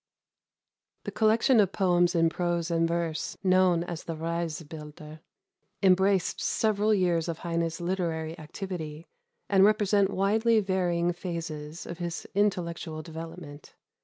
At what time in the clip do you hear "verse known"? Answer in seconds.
2.87-3.83